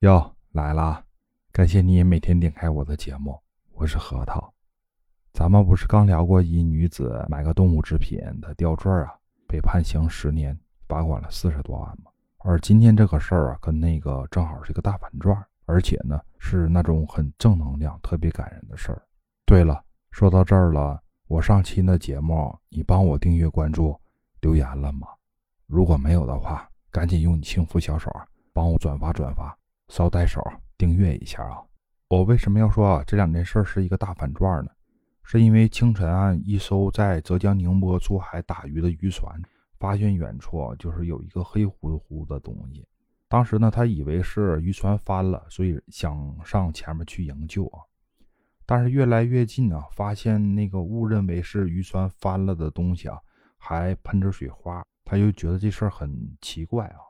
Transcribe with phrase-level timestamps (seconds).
[0.00, 1.04] 哟，来啦！
[1.52, 3.38] 感谢你每天点开我的节目，
[3.74, 4.50] 我是核桃。
[5.34, 9.12] 咱们不是刚聊过一女子买个动物制品的吊坠啊，
[9.46, 10.58] 被判刑十年，
[10.88, 12.10] 罚款了四十多万吗？
[12.38, 15.36] 而今天这个事儿啊，跟那个正好是一个大反转，
[15.66, 19.02] 而且呢是那种很正能量、特别感人的事儿。
[19.44, 20.98] 对了，说到这儿了，
[21.28, 23.94] 我上期的节目你帮我订阅、关注、
[24.40, 25.08] 留言了吗？
[25.66, 28.10] 如果没有的话，赶紧用你幸福小手
[28.54, 29.54] 帮我转发转发。
[29.90, 30.40] 捎带手
[30.78, 31.60] 订阅一下啊！
[32.06, 34.70] 我为什么要说啊这两件事是一个大反转呢？
[35.24, 39.42] 是因为清晨啊，一艘在浙江宁波出海打鱼的渔船，
[39.80, 42.86] 发现远处就是有一个黑乎乎的东西。
[43.28, 47.80] 当时呢，他以为是渔船翻了，所以想上前面去营救啊。
[48.64, 53.18] 但是越来越近啊，发现那个误认为是渔船翻了的东西啊，
[53.58, 57.09] 还喷着水花，他就觉得这事儿很奇怪啊。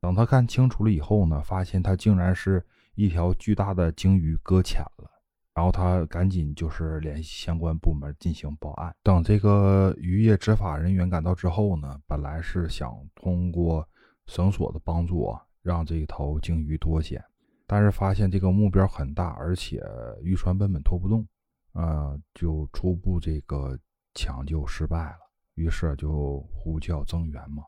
[0.00, 2.64] 等他看清楚了以后呢，发现它竟然是
[2.94, 5.10] 一条巨大的鲸鱼搁浅了。
[5.52, 8.94] 然后他赶紧就是联系相关部门进行报案。
[9.02, 13.86] 等这个渔业执法人员赶到之后呢，本来是想通过
[14.26, 17.22] 绳索的帮助啊让这一头鲸鱼脱险，
[17.66, 19.82] 但是发现这个目标很大，而且
[20.22, 21.26] 渔船根本拖不动，
[21.72, 23.78] 呃，就初步这个
[24.14, 25.18] 抢救失败了。
[25.56, 27.64] 于是就呼叫增援嘛。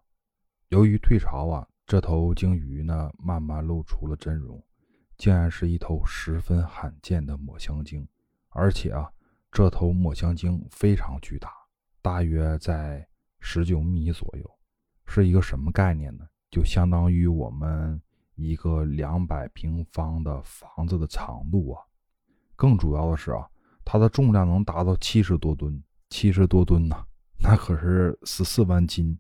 [0.68, 1.66] 由于退潮啊。
[1.92, 4.58] 这头鲸鱼呢，慢慢露出了真容，
[5.18, 8.08] 竟然是一头十分罕见的抹香鲸，
[8.48, 9.12] 而且啊，
[9.50, 11.52] 这头抹香鲸非常巨大，
[12.00, 13.06] 大约在
[13.40, 14.50] 十九米左右，
[15.04, 16.24] 是一个什么概念呢？
[16.50, 18.00] 就相当于我们
[18.36, 21.82] 一个两百平方的房子的长度啊。
[22.56, 23.46] 更主要的是啊，
[23.84, 26.96] 它的重量能达到七十多吨，七十多吨呢，
[27.38, 29.18] 那可是十四万斤。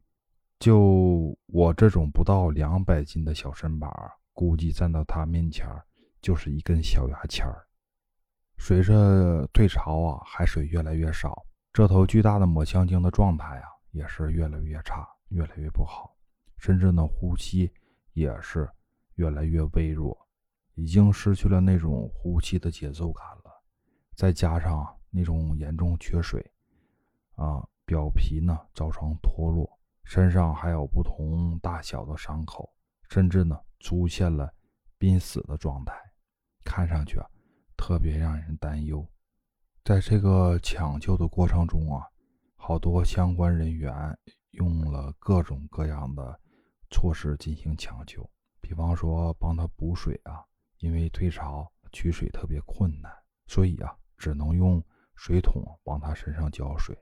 [0.62, 3.90] 就我这种不到两百斤的小身板，
[4.32, 5.66] 估计站到他面前
[6.20, 7.66] 就是一根小牙签儿。
[8.58, 16.14] 随着退潮啊，海水越来越少，这头巨大的抹香鲸的状态啊也是越来越差，越来越不好，
[16.58, 17.68] 甚至呢呼吸
[18.12, 18.70] 也是
[19.16, 20.16] 越来越微弱，
[20.74, 23.50] 已经失去了那种呼吸的节奏感了。
[24.14, 26.40] 再加上那种严重缺水，
[27.34, 29.68] 啊，表皮呢造成脱落。
[30.04, 32.72] 身上还有不同大小的伤口，
[33.08, 34.52] 甚至呢出现了
[34.98, 35.94] 濒死的状态，
[36.64, 37.26] 看上去啊
[37.76, 39.06] 特别让人担忧。
[39.84, 42.06] 在这个抢救的过程中啊，
[42.54, 44.16] 好多相关人员
[44.52, 46.38] 用了各种各样的
[46.90, 48.28] 措施进行抢救，
[48.60, 50.44] 比方说帮他补水啊，
[50.78, 53.10] 因为退潮取水特别困难，
[53.46, 54.80] 所以啊只能用
[55.16, 56.96] 水桶往他身上浇水，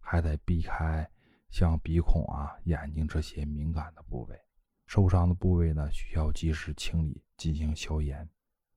[0.00, 1.08] 还得避开。
[1.50, 4.38] 像鼻孔啊、眼睛这些敏感的部位，
[4.86, 8.28] 受伤的部位呢，需要及时清理，进行消炎。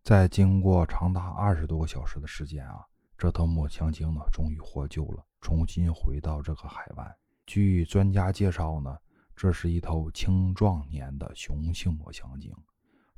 [0.03, 2.85] 在经过长达二十多个小时的时间啊，
[3.17, 7.15] 这头抹香鲸呢，终于获救了，重新回到这个海湾。
[7.45, 8.97] 据专家介绍呢，
[9.35, 12.51] 这是一头青壮年的雄性抹香鲸，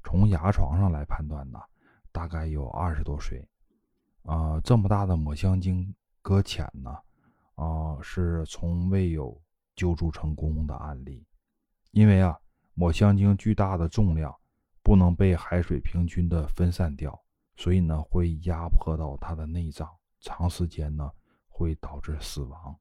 [0.03, 1.59] 从牙床上来判断呢，
[2.11, 3.47] 大概有二十多岁。
[4.23, 6.97] 啊，这么大的抹香鲸搁浅呢？
[7.55, 9.39] 啊，是从未有
[9.75, 11.25] 救助成功的案例，
[11.91, 12.37] 因为啊，
[12.73, 14.33] 抹香鲸巨大的重量
[14.81, 17.19] 不能被海水平均的分散掉，
[17.55, 19.89] 所以呢，会压迫到它的内脏，
[20.19, 21.09] 长时间呢
[21.47, 22.75] 会导致死亡。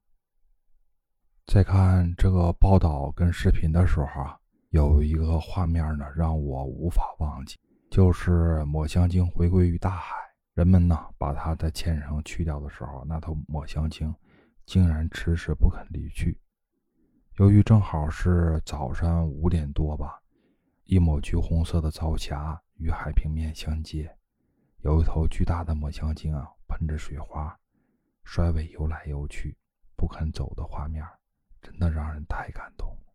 [1.45, 4.39] 在看这个报道跟视频的时候啊，
[4.69, 7.57] 有一个画面呢让我无法忘记，
[7.91, 10.15] 就是抹香鲸回归于大海，
[10.53, 14.13] 人们呢把它的纤绳去掉的时候，那头抹香鲸。
[14.65, 16.39] 竟然迟迟不肯离去。
[17.37, 20.21] 由于正好是早上五点多吧，
[20.83, 24.15] 一抹橘红色的朝霞与海平面相接，
[24.83, 27.57] 有一头巨大的抹香鲸啊，喷着水花，
[28.23, 29.57] 甩尾游来游去，
[29.95, 31.03] 不肯走的画面，
[31.59, 33.13] 真的让人太感动了。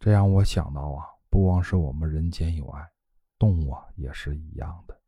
[0.00, 2.84] 这让我想到啊，不光是我们人间有爱，
[3.38, 5.00] 动物啊也是一样的。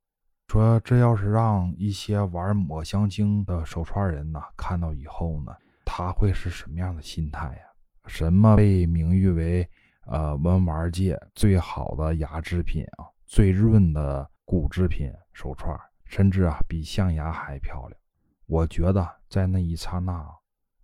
[0.47, 5.53] 说这要是让一些玩抹香鲸的手串人呢看到以后呢？
[5.85, 7.74] 他会是什么样的心态呀？
[8.07, 9.69] 什么被名誉为
[10.07, 18.01] 呃文玩界最好的牙制品啊，最润的骨制品手串，甚至啊比象牙还漂亮。
[18.47, 20.27] 我觉得在那一刹那，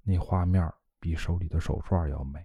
[0.02, 2.40] 那画面比手里的手串要美。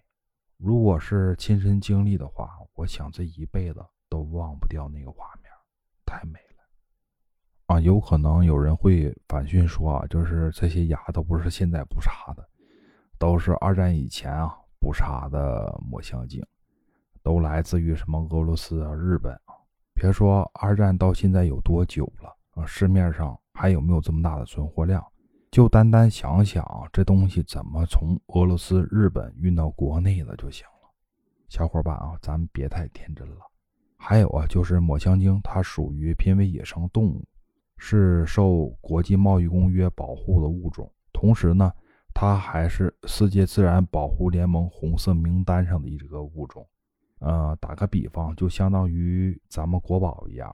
[0.57, 5.51] 如果是亲身经历的话，我想这一辈子都忘不掉那个画面，
[6.06, 6.63] 太美了
[7.68, 7.80] 啊！
[7.80, 12.50] 有可能有人会反训说啊，就是这些牙都不是现在不差的。
[13.18, 14.54] 都是二战以前啊
[14.86, 16.46] 捕杀的抹香鲸，
[17.24, 19.58] 都来自于什么俄罗斯啊、日本啊。
[19.96, 25.04] 别说二战到现在有多久了啊，市面上还有没有这么大的存货量？
[25.50, 30.92] 就单单想想这东西怎么从俄罗斯、日本运到国内了就行了。
[31.50, 33.38] 小伙伴啊，咱们别太天真了。
[33.98, 37.26] 还有啊，就是抹香鲸，它属于濒危野生动物，
[37.80, 40.88] 是受国际贸易公约保护的物种。
[41.12, 41.74] 同时呢，
[42.15, 46.65] 它还是世界自然保护联盟红色名单上的一个物种。
[47.19, 50.50] 呃，打个比方，就相当于咱们国宝一样，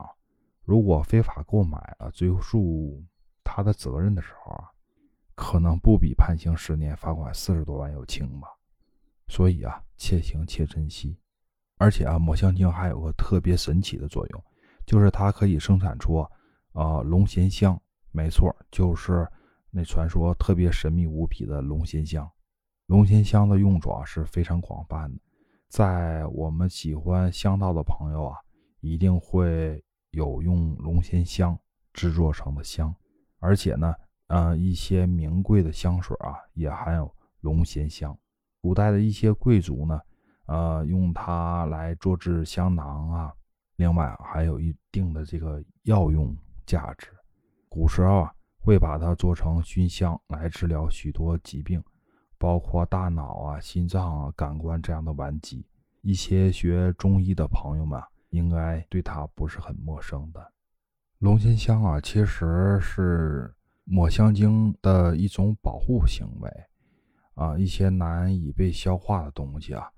[0.64, 3.00] 如果非法购买了，追溯
[3.44, 4.70] 他的责任的时候啊，
[5.36, 8.48] 可能不比判刑十年、罚款四十多万要轻吧。
[9.28, 11.16] 所以啊，且行且珍惜。
[11.78, 14.44] 而且啊，抹香鲸还有个特别神奇的作用，
[14.84, 16.16] 就是它可以生产出
[16.72, 17.80] 啊龙涎香。
[18.10, 19.26] 没错，就是
[19.74, 22.30] 那传说特别神秘无比的龙涎香。
[22.86, 25.18] 龙涎香的用处啊是非常广泛的。
[25.68, 28.36] 在我们喜欢香道的朋友啊，
[28.80, 31.58] 一定会有用龙涎香
[31.94, 32.94] 制作成的香，
[33.38, 33.94] 而且呢，
[34.26, 37.10] 呃，一些名贵的香水啊也含有
[37.40, 38.14] 龙涎香。
[38.60, 39.98] 古代的一些贵族呢，
[40.44, 43.32] 呃，用它来做制香囊啊，
[43.76, 46.36] 另外还有一定的这个药用
[46.66, 47.08] 价值。
[47.70, 51.82] 古时候啊，会把它做成熏香来治疗许多疾病。
[52.38, 55.64] 包括大脑啊、心脏啊、感官这样的顽疾，
[56.00, 60.52] 一些学中医的朋友们应该对它不是很陌生的。
[61.18, 63.54] 龙涎香啊，其实是
[63.84, 66.50] 抹香鲸的一种保护行为
[67.34, 69.88] 啊，一些难以被消化的东西啊，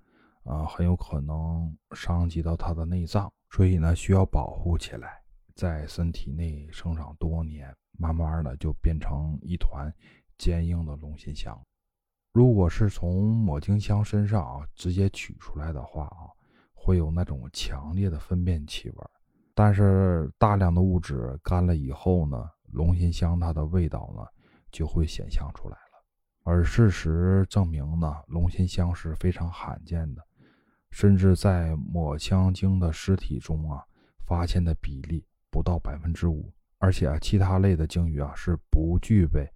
[0.43, 5.22] 啊，很有可能伤及到它的内脏，所以呢，需要保护起来，
[5.55, 9.93] 在身体内生长多年，慢慢的就变成一团
[10.37, 11.56] 坚硬的龙涎香。
[12.33, 16.27] 如果是从抹精香身上啊直接取出来的话啊，
[16.73, 18.97] 会有那种强烈的粪便气味。
[19.55, 24.27] 但是大量的物质干了以后呢，龙涎香它的味道呢
[24.73, 26.05] 就会显现出来了。
[26.43, 30.23] 而事实证明呢，龙涎香是非常罕见的，
[30.91, 33.81] 甚至在抹香鲸的尸体中啊
[34.27, 35.25] 发现的比例
[35.55, 36.53] 不到百分之五。
[36.79, 39.49] 而且啊，其他类的鲸鱼啊是不具备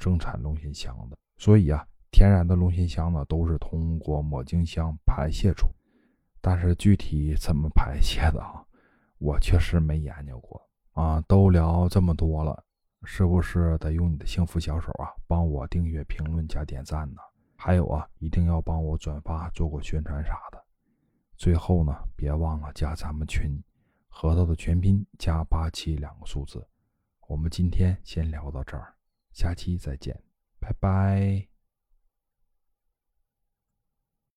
[0.00, 1.16] 生产龙涎香的。
[1.36, 1.86] 所以啊。
[2.16, 5.66] 天然的龙涎香呢，都是通过抹精香排泄出，
[6.40, 8.64] 但是具体怎么排泄的啊，
[9.18, 10.62] 我确实没研究过
[10.92, 11.20] 啊。
[11.26, 12.62] 都聊这么多了，
[13.02, 17.20] 是不是得用你的幸福小手啊，帮我订阅、评论、加点赞呢？
[17.56, 20.64] 还有啊，一定要帮我转发、做过宣传啥的。
[21.36, 23.60] 最后呢，别忘了加咱们群，
[24.16, 26.64] 核桃的全拼加八七两个数字。
[27.26, 28.94] 我们今天先聊到这儿，
[29.32, 30.22] 下期再见，
[30.60, 31.53] 拜拜。